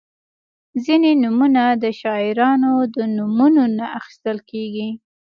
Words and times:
•ځینې 0.83 1.11
نومونه 1.23 1.63
د 1.83 1.85
شاعرانو 1.99 2.73
د 2.95 2.97
نومونو 3.15 3.63
نه 3.77 3.85
اخیستل 3.99 4.37
کیږي. 4.49 4.89